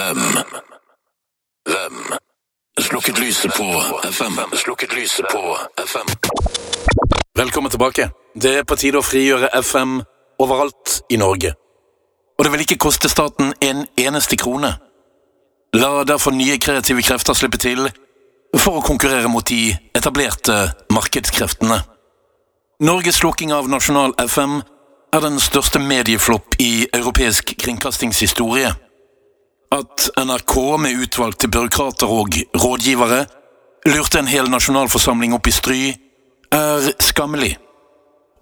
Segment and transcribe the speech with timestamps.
[0.00, 0.18] Hvem?
[1.68, 2.18] Hvem?
[2.80, 3.64] Slukket lyset på
[4.04, 4.56] FM.
[4.56, 6.08] Slukket lyset på FM.
[7.36, 8.10] Velkommen tilbake.
[8.42, 9.98] Det er på tide å frigjøre FM
[10.40, 11.52] overalt i Norge.
[12.38, 14.72] Og det vil ikke koste staten en eneste krone.
[15.76, 17.90] La derfor nye kreative krefter slippe til
[18.56, 20.62] for å konkurrere mot de etablerte
[20.96, 21.82] markedskreftene.
[22.88, 24.62] Norges slukking av nasjonal FM
[25.12, 28.72] er den største medieflopp i europeisk kringkastingshistorie.
[29.70, 33.24] At NRK med utvalgte byråkrater og rådgivere
[33.86, 35.82] lurte en hel nasjonalforsamling opp i stry,
[36.50, 37.54] er skammelig.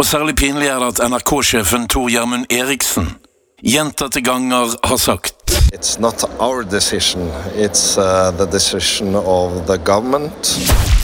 [0.00, 3.10] Og særlig pinlig er det at NRK-sjefen Tor Gjermund Eriksen
[3.60, 5.37] gjentatte ganger har sagt
[5.72, 10.58] It's not our decision, it's uh, the decision of the government.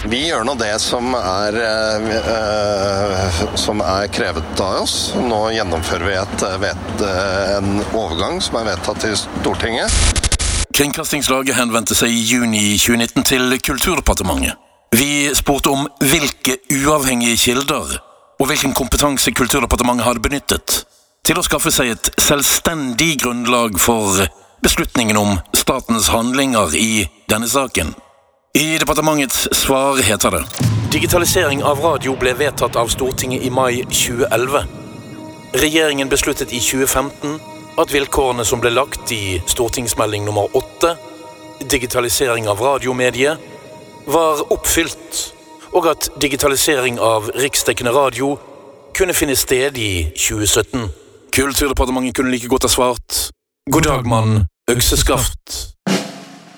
[0.08, 5.12] Vi gjør nå det som er, eh, eh, som er krevet av oss.
[5.16, 9.90] Nå gjennomfører vi et, eh, vet, eh, en overgang som er vedtatt i Stortinget.
[10.72, 14.56] Kringkastingslaget henvendte seg i juni 2019 til Kulturdepartementet.
[14.92, 17.98] Vi spurte om hvilke uavhengige kilder
[18.40, 20.84] og hvilken kompetanse Kulturdepartementet hadde benyttet
[21.24, 24.26] til å skaffe seg et selvstendig grunnlag for
[24.64, 27.94] beslutningen om statens handlinger i denne saken.
[28.58, 30.42] I departementets svar heter det
[30.92, 34.62] Digitalisering av radio ble vedtatt av Stortinget i mai 2011.
[35.60, 37.36] Regjeringen besluttet i 2015
[37.82, 40.94] at vilkårene som ble lagt i stortingsmelding nummer 8,
[41.68, 43.52] digitalisering av radiomediet,
[44.06, 45.20] var oppfylt,
[45.74, 48.36] og at digitalisering av riksdekkende radio
[48.96, 50.88] kunne finne sted i 2017.
[51.34, 53.24] Kulturdepartementet kunne like godt ha svart
[53.72, 55.74] God dag, mann, økseskaft.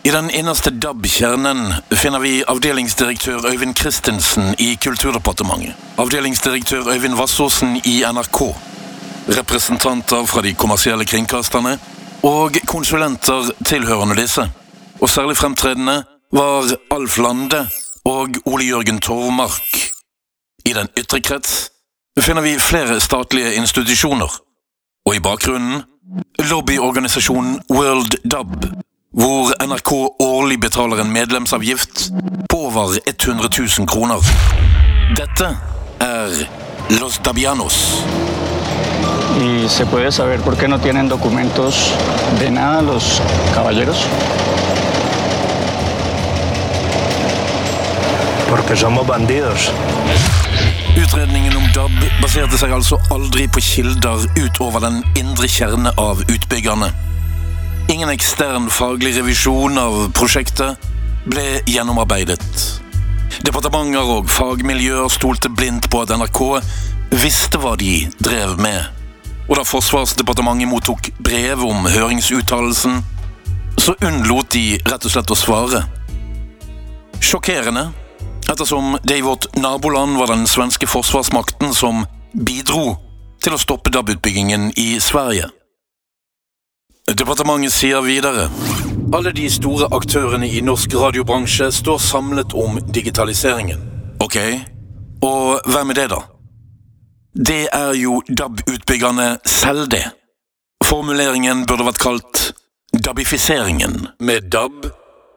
[0.04, 8.04] I den innerste DAB-kjernen finner vi avdelingsdirektør Øyvind Christensen i Kulturdepartementet, avdelingsdirektør Øyvind Vassåsen i
[8.12, 8.40] NRK,
[9.38, 11.78] representanter fra de kommersielle kringkasterne
[12.22, 14.50] og konsulenter tilhørende disse.
[15.00, 17.68] Og særlig fremtredende var Alf Lande
[18.04, 19.90] og Ole Jørgen Torvmark.
[20.66, 21.70] I den ytre krets
[22.20, 24.38] finner vi flere statlige institusjoner,
[25.06, 25.82] og i bakgrunnen
[26.50, 28.66] lobbyorganisasjonen World Dub,
[29.10, 32.10] hvor NRK årlig betaler en medlemsavgift
[32.48, 34.20] på over 100 000 kroner.
[35.16, 35.56] Dette
[36.00, 36.30] er
[37.00, 38.02] Los Dabianos.
[39.40, 41.92] ¿Y se puede saber por qué no tienen documentos
[42.40, 43.20] de nada los
[43.54, 44.06] caballeros?
[48.48, 49.72] Porque somos bandidos.
[50.96, 56.88] Utredningen om DAB baserte seg altså aldri på kilder utover den indre kjerne av utbyggerne.
[57.92, 60.80] Ingen ekstern faglig revisjon av prosjektet
[61.28, 62.40] ble gjennomarbeidet.
[63.44, 66.40] Departementer og fagmiljøer stolte blindt på at NRK
[67.20, 68.88] visste hva de drev med.
[69.46, 73.02] Og da Forsvarsdepartementet mottok brev om høringsuttalelsen,
[73.78, 75.84] så unnlot de rett og slett å svare.
[77.20, 77.90] Sjokkerende,
[78.52, 82.96] ettersom det i vårt naboland var den svenske forsvarsmakten som bidro
[83.42, 85.50] til å stoppe DAB-utbyggingen i Sverige.
[87.06, 88.48] Departementet sier videre
[89.14, 93.84] alle de store aktørene i norsk radiobransje står samlet om digitaliseringen.
[94.24, 94.36] Ok,
[95.22, 96.20] og hvem er det, da?
[97.36, 100.02] Det er jo DAB-utbyggerne selv, det.
[100.84, 102.42] Formuleringen burde vært kalt
[103.04, 104.08] dabifiseringen.
[104.20, 104.88] Med DAB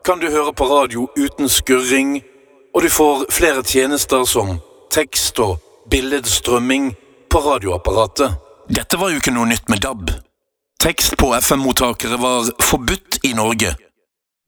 [0.06, 2.22] kan du høre på radio uten skurring,
[2.74, 4.57] og du får flere tjenester som
[4.94, 5.59] tekst og
[5.90, 6.91] billedstrømming
[7.30, 8.35] på radioapparatet.
[8.69, 10.12] Dette var jo ikke noe nytt med DAB.
[10.79, 13.74] Tekst på FM-mottakere var forbudt i Norge.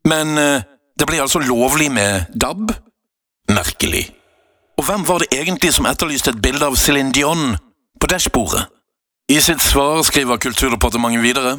[0.08, 0.64] Men eh,
[1.00, 2.72] det ble altså lovlig med DAB?
[3.50, 4.06] Merkelig.
[4.78, 7.58] Og hvem var det egentlig som etterlyste et bilde av Céline Dion
[8.00, 8.64] på dashbordet?
[9.30, 11.58] I sitt svar skriver Kulturdepartementet videre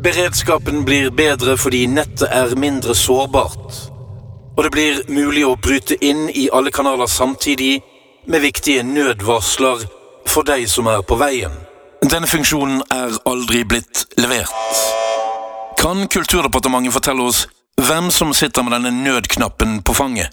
[0.00, 3.89] Beredskapen blir bedre fordi nettet er mindre sårbart,
[4.60, 7.78] og det blir mulig å bryte inn i alle kanaler samtidig
[8.28, 9.86] med viktige nødvarsler
[10.28, 11.54] for deg som er på veien.
[12.04, 14.52] Denne funksjonen er aldri blitt levert.
[15.80, 17.46] Kan Kulturdepartementet fortelle oss
[17.80, 20.28] hvem som sitter med denne nødknappen på fanget,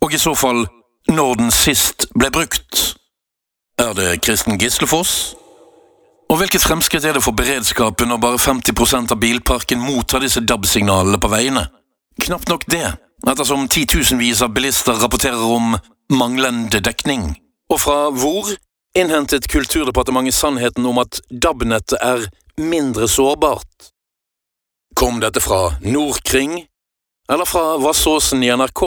[0.00, 0.64] og i så fall
[1.12, 2.96] når den sist ble brukt?
[3.76, 5.34] Er det Kristen Gislefoss?
[6.32, 11.20] Og hvilket fremskritt er det for beredskapen når bare 50% av bilparken mottar disse DAB-signalene
[11.20, 11.68] på veiene?
[12.24, 12.96] Knapt nok det,
[13.30, 15.76] ettersom titusenvis av bilister rapporterer om
[16.12, 17.34] manglende dekning.
[17.72, 18.52] Og fra hvor
[18.96, 23.90] innhentet Kulturdepartementet sannheten om at DAB-nettet er mindre sårbart?
[24.96, 26.62] Kom dette fra Nordkring,
[27.28, 28.82] eller fra Vassåsen i NRK?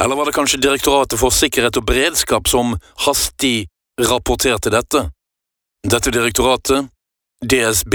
[0.00, 3.66] Eller var det kanskje Direktoratet for sikkerhet og beredskap som hastig
[4.00, 5.08] rapporterte dette?
[5.84, 6.88] Dette direktoratet,
[7.44, 7.94] DSB,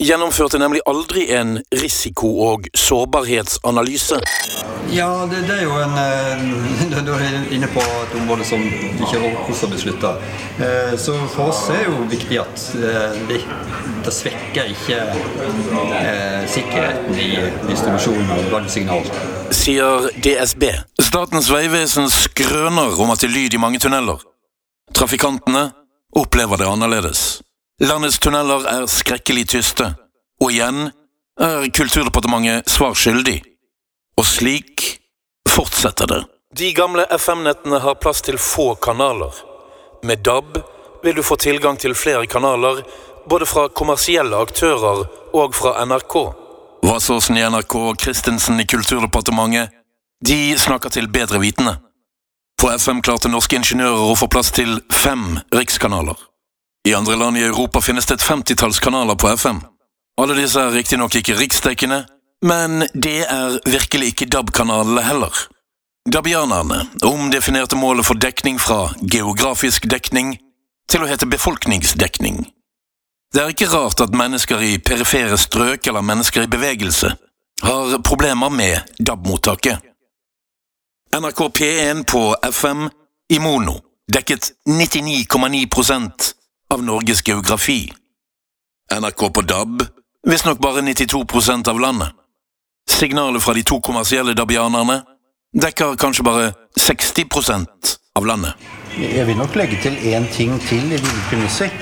[0.00, 4.20] gjennomførte nemlig aldri en risiko- og sårbarhetsanalyse.
[4.90, 9.20] Ja, det, det, er jo en eh, Du er inne på et område som ikke
[9.48, 10.16] OSA beslutter.
[10.16, 10.98] beslutta.
[10.98, 13.40] så for oss er det jo viktig at eh, det,
[14.04, 14.98] det svekker ikke
[16.48, 17.28] sikkerheten i
[17.68, 19.04] distribusjonen av brannsignal.
[19.54, 20.64] Sier DSB.
[21.02, 24.18] Statens vegvesen skrøner om at det er lyd i mange tunneler.
[24.94, 25.70] Trafikantene
[26.16, 27.40] opplever det annerledes.
[27.80, 29.86] Landets tunneler er skrekkelig tyste,
[30.44, 30.90] og igjen
[31.40, 33.38] er Kulturdepartementet svar skyldig.
[34.20, 34.84] Og slik
[35.48, 36.20] fortsetter det.
[36.60, 39.32] De gamle FM-nettene har plass til få kanaler.
[40.04, 40.60] Med DAB
[41.04, 42.82] vil du få tilgang til flere kanaler,
[43.30, 46.16] både fra kommersielle aktører og fra NRK.
[46.84, 49.72] Vassåsen i NRK og Christensen i Kulturdepartementet,
[50.20, 51.78] de snakker til bedre vitende.
[52.60, 56.18] På FM klarte norske ingeniører å få plass til fem rikskanaler.
[56.88, 59.60] I andre land i Europa finnes det et femtitalls kanaler på FM.
[60.20, 62.04] Alle disse er riktignok ikke riksdekkende,
[62.46, 65.34] men det er virkelig ikke DAB-kanalene heller.
[66.08, 70.38] Dabianerne omdefinerte målet for dekning fra geografisk dekning
[70.88, 72.46] til å hete befolkningsdekning.
[73.34, 77.12] Det er ikke rart at mennesker i perifere strøk eller mennesker i bevegelse
[77.62, 79.84] har problemer med DAB-mottaket.
[81.12, 82.88] NRK P1 på FM
[83.32, 83.76] i mono
[84.12, 86.39] dekket 99,9
[86.70, 87.92] av Norges geografi.
[89.00, 89.82] NRK på DAB
[90.28, 92.08] visstnok bare 92% av landet.
[92.90, 95.00] Signalet fra de to kommersielle dabianerne
[95.56, 98.54] dekker kanskje bare 60% av landet.
[98.98, 101.74] Jeg vil nok legge til én ting til i dine premisser.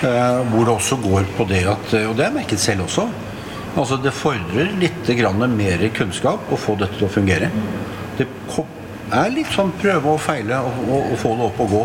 [0.00, 3.04] Uh, hvor det også går på det at Og det har jeg merket selv også.
[3.76, 5.08] Altså Det fordrer litt
[5.48, 7.50] mer kunnskap å få dette til å fungere.
[8.18, 8.26] Det
[9.14, 11.82] er litt sånn prøve og feile og, og, og få det opp og gå.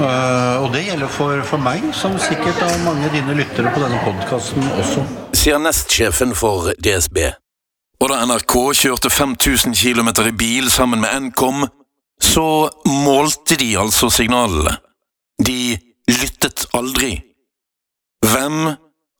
[0.00, 3.82] Uh, og det gjelder for, for, meg, som sikkert av mange av dine lyttere på
[3.82, 5.04] denne podkasten også.
[5.36, 7.22] Sier nestsjefen for DSB.
[8.00, 11.66] Og da NRK kjørte 5000 km i bil sammen med Nkom,
[12.20, 14.76] så målte de altså signalene.
[15.40, 15.76] De
[16.08, 17.14] lyttet aldri.
[18.24, 18.72] Hvem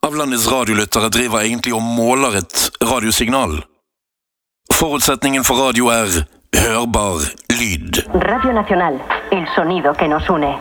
[0.05, 3.61] av landets radiolyttere driver egentlig og måler et radiosignal?
[4.73, 6.21] Forutsetningen for radio er
[6.57, 7.21] hørbar
[7.61, 8.05] lyd.
[8.15, 8.95] Radio Nacional,
[9.31, 10.59] el sonido que nos une.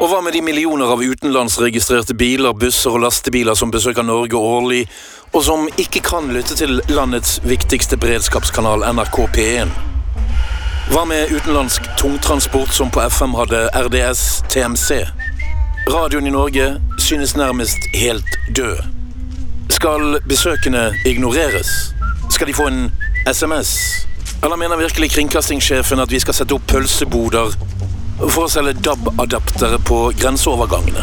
[0.00, 4.86] Og hva med de millioner av utenlandsregistrerte biler, busser og lastebiler som besøker Norge årlig,
[5.34, 9.74] og som ikke kan lytte til landets viktigste beredskapskanal NRK P1?
[10.90, 15.04] Hva med utenlandsk tungtransport som på FM hadde RDS TMC?
[15.90, 18.76] Radioen i Norge synes nærmest helt død.
[19.70, 21.94] Skal besøkende ignoreres?
[22.30, 22.92] Skal de få en
[23.32, 23.70] SMS?
[24.42, 27.56] Eller mener virkelig kringkastingssjefen at vi skal sette opp pølseboder
[28.20, 31.02] for å selge DAB-adaptere på grenseovergangene?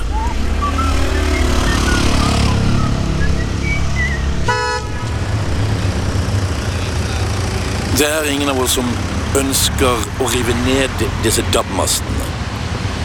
[8.00, 8.96] Det er ingen av oss som
[9.36, 12.27] ønsker å rive ned disse DAB-mastene.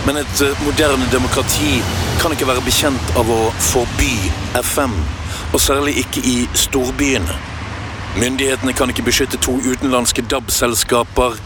[0.06, 1.78] Men et eh, moderne demokrati
[2.20, 4.10] kan ikke være bekjent av å forby
[4.58, 4.96] FM,
[5.54, 7.36] og særlig ikke i storbyene.
[8.18, 11.38] Myndighetene kan ikke beskytte to utenlandske DAB-selskaper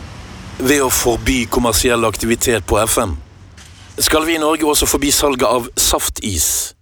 [0.59, 3.15] ved å forby kommersiell aktivitet på FM.
[3.99, 6.75] Skal vi i Norge også forby salget av saftis?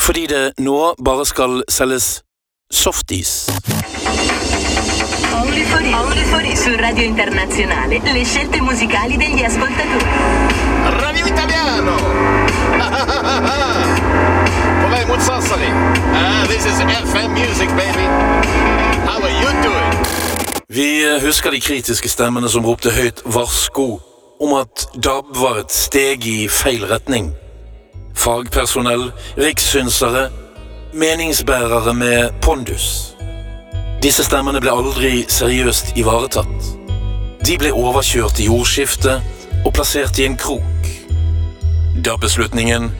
[0.00, 2.20] Fordi det nå bare skal selges
[2.72, 3.48] softis.
[5.32, 5.64] Paoli
[5.98, 10.47] Only for fuori su Radio Internazionale, le scelte musicali degli ascoltatori.
[10.98, 11.96] Radio Italiano!
[14.82, 15.70] På vei mot Sassari.
[16.48, 18.06] This is FM music, baby.
[19.06, 20.06] How are you doing?
[20.68, 24.00] Vi husker de kritiske stemmene som ropte høyt varsko
[24.40, 27.32] om at DAB var et steg i feil retning.
[28.14, 30.28] Fagpersonell, rikssynsere,
[30.92, 33.14] meningsbærere med pondus.
[34.02, 36.72] Disse stemmene ble aldri seriøst ivaretatt.
[37.46, 39.22] De ble overkjørt i jordskiftet
[39.64, 40.77] og plassert i en krok.
[42.04, 42.92] Da beslutningen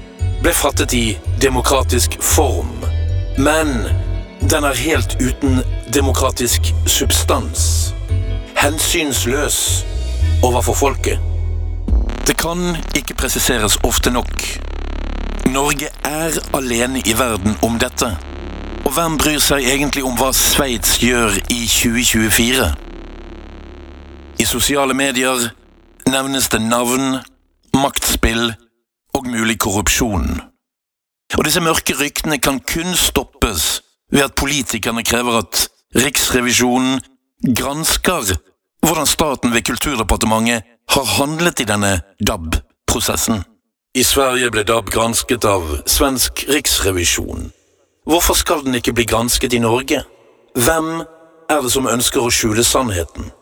[0.42, 2.72] ble fattet i demokratisk form,
[3.38, 3.70] men
[4.50, 5.60] den er helt uten
[5.94, 7.94] demokratisk substans.
[8.58, 9.86] Hensynsløs
[10.42, 11.22] overfor folket.
[12.26, 14.42] Det kan ikke presiseres ofte nok.
[15.46, 18.10] Norge er alene i verden om dette.
[18.84, 22.70] Og hvem bryr seg egentlig om hva Sveits gjør i 2024?
[24.38, 25.52] I sosiale medier
[26.10, 27.20] nevnes det navn,
[27.74, 28.56] maktspill
[29.18, 30.40] og mulig korrupsjon.
[31.36, 33.82] Og disse mørke ryktene kan kun stoppes
[34.12, 37.00] ved at politikerne krever at Riksrevisjonen
[37.56, 38.34] gransker
[38.84, 43.42] hvordan staten ved Kulturdepartementet har handlet i denne DAB-prosessen.
[43.96, 47.48] I Sverige ble DAB gransket av svensk riksrevisjon.
[48.08, 50.04] Hvorfor skal den ikke bli gransket i Norge?
[50.54, 50.90] Hvem
[51.50, 53.32] er det som ønsker å skjule sannheten?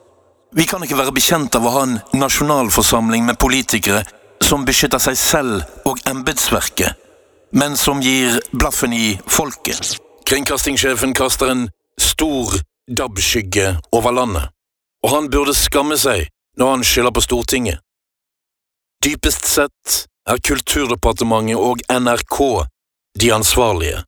[0.56, 4.04] Vi kan ikke være bekjent av å ha en nasjonalforsamling med politikere
[4.42, 6.94] som beskytter seg selv og embetsverket,
[7.56, 9.96] men som gir blaffen i folket.
[10.26, 11.68] Kringkastingssjefen kaster en
[12.00, 12.58] stor
[12.90, 14.50] DAB-skygge over landet,
[15.04, 16.26] og han burde skamme seg
[16.58, 17.80] når han skylder på Stortinget.
[19.04, 22.38] Dypest sett er Kulturdepartementet og NRK
[23.20, 24.02] de ansvarlige,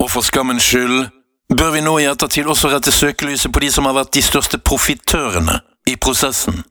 [0.00, 1.10] og for skammens skyld
[1.56, 4.58] bør vi nå i ettertid også rette søkelyset på de som har vært de største
[4.58, 5.58] profitørene
[5.90, 6.62] i prosessen.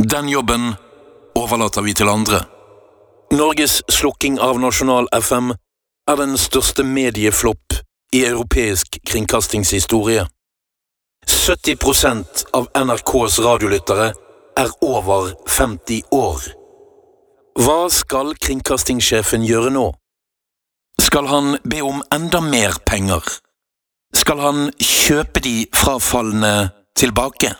[0.00, 0.72] Den jobben
[1.44, 2.44] overlater vi til andre.
[3.34, 5.52] Norges slukking av nasjonal FM
[6.10, 7.76] er den største medieflopp
[8.14, 10.26] i europeisk kringkastingshistorie.
[11.26, 14.12] 70% av NRKs radiolyttere
[14.60, 16.44] er over 50 år.
[17.58, 19.88] Hva skal kringkastingssjefen gjøre nå?
[21.00, 23.24] Skal han be om enda mer penger?
[24.14, 26.54] Skal han kjøpe de frafalne
[26.98, 27.54] tilbake?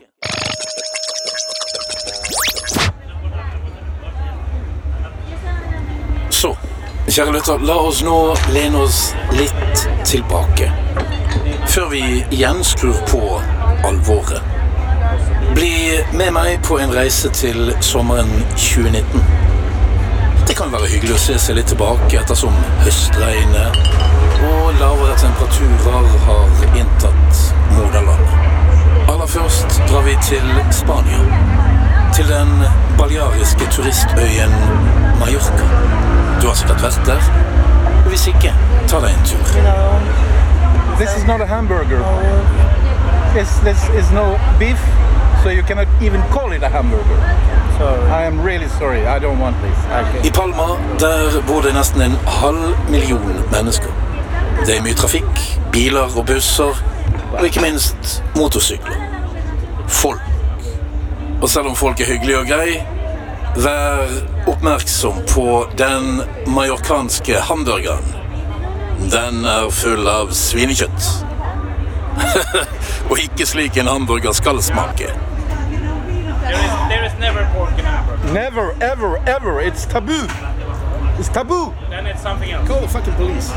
[6.44, 6.56] Så,
[7.08, 8.14] kjære lytter, la oss nå
[8.52, 8.98] lene oss
[9.32, 10.66] litt tilbake.
[11.72, 12.02] Før vi
[12.36, 13.20] igjen skrur på
[13.88, 14.44] alvoret.
[15.56, 18.28] Bli med meg på en reise til sommeren
[18.60, 19.24] 2019.
[20.44, 23.80] Det kan være hyggelig å se seg litt tilbake ettersom høstregnet
[24.50, 28.36] og lavere temperaturer har inntatt moderlandet.
[29.14, 31.24] Aller først drar vi til Spania.
[32.12, 32.52] Til den
[33.00, 34.60] baljariske turistøyen
[35.22, 35.72] Mallorca.
[36.44, 37.20] Du har sikkert vært der.
[38.10, 38.50] Hvis ikke,
[38.84, 39.44] ta deg en tur.
[40.98, 42.02] This is not a hamburger.
[43.32, 44.82] It's, this is no beef,
[45.42, 47.16] so you cannot even call it a hamburger.
[47.78, 49.06] So I am really sorry.
[49.06, 49.78] I don't want this.
[50.26, 53.88] I Palma der bor det nesten en halv million mennesker.
[54.66, 55.40] Det er mye trafikk,
[55.72, 56.76] biler og busser,
[57.38, 59.00] og ikke minst motorsykler.
[59.88, 60.20] Folk.
[61.40, 62.84] Og selv om folk er hyggelige og greie,
[63.56, 64.08] vær
[64.46, 68.04] oppmerksom på den mallorcanske hamburgeren.
[69.10, 71.08] Den er full av svinekjøtt.
[73.10, 75.10] og ikke slik en hamburger skal smake.
[76.44, 78.32] There is, there is never pork in hamburger.
[78.32, 79.60] Never, ever, ever.
[79.60, 80.26] It's taboo.
[81.18, 81.74] It's taboo.
[81.90, 82.68] Then it's something else.
[82.68, 83.54] Call the fucking police.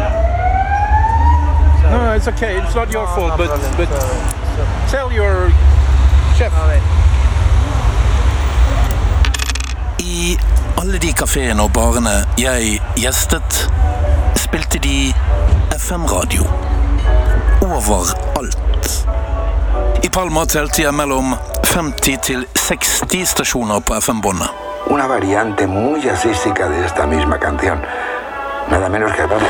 [1.89, 2.57] No, it's okay.
[2.61, 3.89] It's not your fault, but but
[4.89, 5.49] tell your
[6.37, 6.53] chef.
[10.17, 10.37] I
[10.81, 13.57] alle de kafeene og barene jeg gjestet,
[14.39, 15.11] spilte de
[15.75, 16.47] FM-radio.
[17.61, 18.87] Overalt.
[20.01, 21.35] I Palma telte jeg mellom
[21.69, 24.49] 50 til 60 stasjoner på FM-båndet.
[24.89, 27.77] Una variante muy jazzística de esta misma canción.
[28.71, 29.47] Nada menos que Pablo.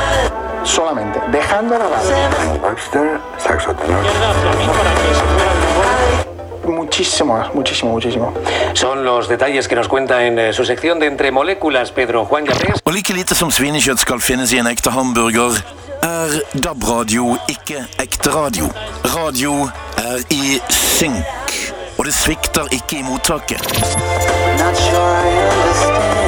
[0.64, 2.14] Solamente, dejando la base.
[2.62, 5.37] Baxter, saxo tenor.
[6.68, 8.34] Muchísimo, muchísimo, muchísimo.
[8.74, 12.44] Son los detalles que nos cuenta en eh, su sección de Entre Moléculas Pedro Juan
[12.44, 12.80] Llapés.
[12.84, 15.58] Og like lite som svinekjøtt skal finnes i en ekte hamburger,
[16.04, 18.70] er DAB-radio ikke ekte radio.
[19.16, 21.58] Radio er i synk,
[21.98, 23.60] og det svikter ikke i mottaket.
[24.60, 26.27] Not sure I understand.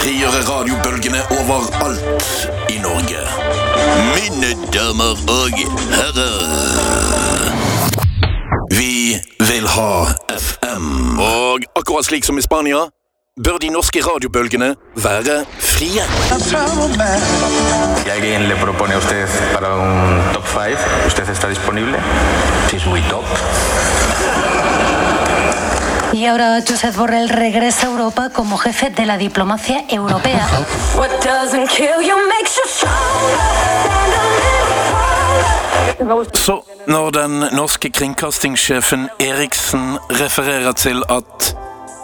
[0.00, 2.24] Frigjøre radiobølgene overalt
[2.72, 3.20] i Norge.
[4.16, 5.58] Mine damer og
[5.92, 6.38] herrer.
[8.72, 9.92] Vi vil ha
[10.36, 11.18] FM.
[11.20, 12.86] Og akkurat slik som i Spania,
[13.44, 14.70] bør de norske radiobølgene
[15.04, 16.04] være frie.
[18.00, 21.98] Si alguien le propone a usted para un top 5, ¿usted está disponible?
[22.70, 23.24] Si es muy top.
[26.12, 30.46] Y ahora Josep Borrell regresa a Europa como jefe de la diplomacia europea.
[36.34, 41.54] Så når den norske kringkastingssjefen Eriksen refererer til at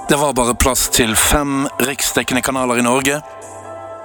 [0.09, 3.21] det var bare plass til fem riksdekkende kanaler i Norge,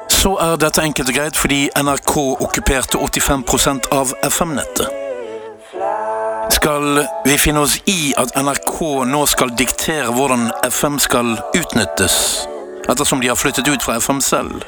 [0.09, 5.00] så er dette enkelt og greit fordi NRK okkuperte 85% av FM-nettet.
[6.51, 12.15] Skal vi finne oss i at NRK nå skal diktere hvordan FM skal utnyttes,
[12.91, 14.65] ettersom de har flyttet ut fra FM selv?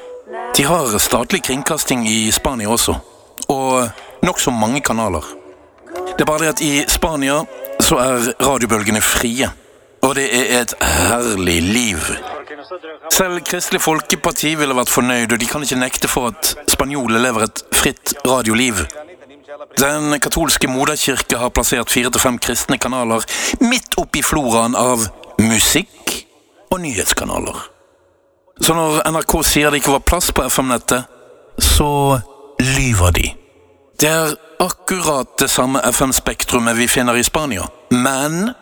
[0.56, 2.96] De har statlig kringkasting i Spania også,
[3.52, 5.26] og nokså mange kanaler.
[6.14, 7.42] Det er bare det at i Spania
[7.84, 9.50] så er radiobølgene frie,
[10.04, 12.12] og det er et herlig liv.
[13.12, 17.50] Selv Kristelig Folkeparti ville vært fornøyd, og de kan ikke nekte for at spanjoler lever
[17.50, 18.86] et fritt radioliv.
[19.78, 23.26] Den katolske moderkirke har plassert fire til fem kristne kanaler
[23.62, 25.06] midt oppi floraen av
[25.42, 26.14] musikk
[26.72, 27.60] og nyhetskanaler.
[28.62, 31.06] Så når NRK sier det ikke var plass på FM-nettet,
[31.62, 32.20] så
[32.62, 33.28] lyver de.
[34.00, 34.34] Det er
[34.64, 38.54] akkurat det samme FM-spektrumet vi finner i Spania, men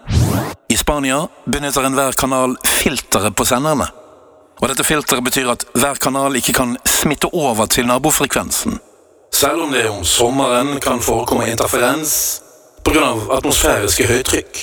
[0.72, 3.88] i Spania benytter enhver kanal filteret på senderne.
[4.62, 8.80] Og dette filteret betyr at hver kanal ikke kan smitte over til nabofrekvensen.
[9.42, 12.42] Selv om det om sommeren kan forekomme interferens
[12.86, 13.08] pga.
[13.38, 14.60] atmosfæriske høytrykk.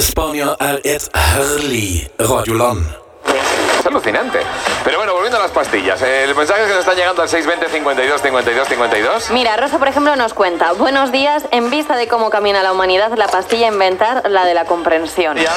[0.00, 3.05] Spania er et herlig radioland.
[3.86, 4.40] Es alucinante.
[4.82, 6.02] Pero bueno, volviendo a las pastillas.
[6.02, 9.30] El mensaje que nos están llegando al 620 52 52 52.
[9.30, 13.12] Mira, Rosa, por ejemplo, nos cuenta, buenos días, en vista de cómo camina la humanidad,
[13.16, 15.36] la pastilla inventar, la de la comprensión.
[15.36, 15.52] Ya.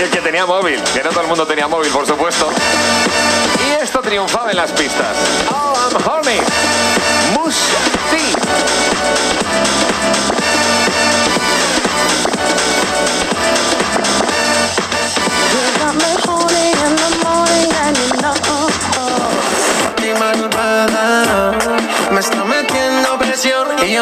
[0.00, 2.48] Y el que tenía móvil, que no todo el mundo tenía móvil, por supuesto.
[3.68, 5.16] Y esto triunfaba en las pistas.
[5.48, 6.40] Oh, I'm horny.
[7.34, 7.54] Mush
[8.10, 8.45] Me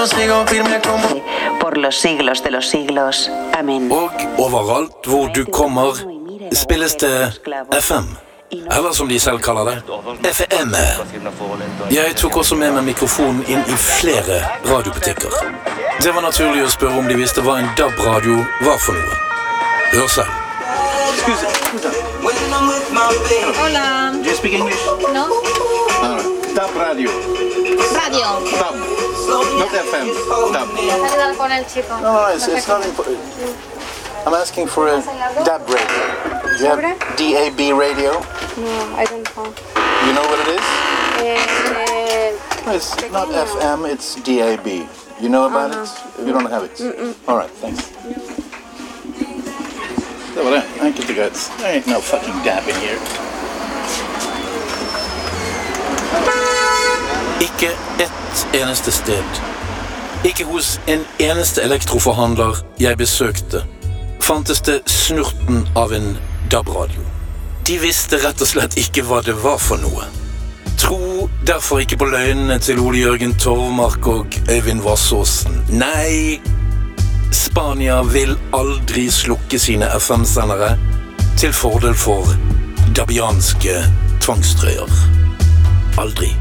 [0.04, 1.24] yo sigo firme como
[1.60, 3.30] Por los siglos de los siglos.
[3.58, 3.90] Amén.
[3.92, 5.94] Og overalt hvor du kommer,
[6.52, 7.32] spilles det
[7.72, 8.16] FM.
[8.50, 9.82] Eller som de selv kaller det,
[10.22, 10.74] FM.
[11.90, 15.32] Jeg tok også med meg mikrofonen inn i flere radiobutikker.
[16.02, 19.16] Det var naturlig å spørre om de visste hva en DAB-radio var for noe.
[19.94, 20.32] Hør selv.
[23.56, 24.12] Hola.
[24.22, 24.84] Do you speak English?
[25.16, 25.26] No.
[26.54, 27.10] Dab radio.
[27.96, 28.28] Radio.
[28.60, 29.13] Dab.
[29.28, 30.08] Not FM.
[30.52, 30.68] Dab.
[30.68, 31.96] Hablar con el chico.
[32.00, 33.18] No, no, it's, it's not important.
[34.26, 35.00] I'm asking for a
[35.44, 36.88] DAB radio.
[37.16, 38.12] Do you have DAB radio?
[38.56, 39.52] No, I don't know.
[40.06, 40.66] You know what it is?
[41.20, 42.32] Eh,
[42.66, 44.66] No, It's not FM, it's DAB.
[45.20, 46.26] You know about it?
[46.26, 46.80] You don't have it?
[47.28, 47.82] All right, thanks.
[50.34, 50.62] Det var det.
[50.82, 51.52] Enkelt og greit.
[51.58, 52.98] There ain't no fucking dab in here.
[57.54, 59.36] Ikke ett eneste sted.
[60.26, 63.60] Ikke hos en eneste elektroforhandler jeg besøkte,
[64.18, 66.16] fantes det snurten av en
[66.50, 67.04] DAB-radio.
[67.68, 70.08] De visste rett og slett ikke hva det var for noe.
[70.82, 75.54] Tro derfor ikke på løgnene til Ole Jørgen Torvmark og Øyvind Vassåsen.
[75.70, 76.40] Nei,
[77.30, 80.74] Spania vil aldri slukke sine FM-sendere
[81.38, 82.34] til fordel for
[82.98, 83.78] dabianske
[84.26, 85.23] tvangstrøyer.
[85.98, 86.36] Aldri.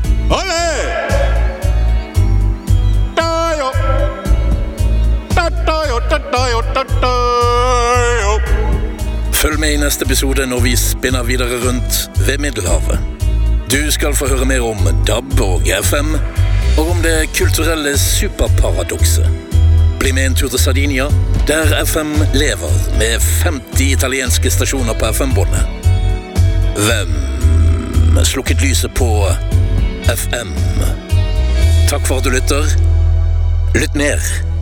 [9.33, 12.99] Følg med i neste episode når vi spinner videre rundt ved Middelhavet.
[13.71, 16.15] Du skal få høre mer om DAB og FM,
[16.77, 19.29] og om det kulturelle superparadokset.
[19.99, 21.05] Bli med en tur til Sardinia,
[21.47, 25.65] der FM lever med 50 italienske stasjoner på FM-båndet.
[26.75, 27.32] Hvem
[28.21, 29.07] slukket lyset på
[30.05, 30.53] FM?
[31.89, 32.69] Takk for at du lytter.
[33.73, 34.52] Lytt mer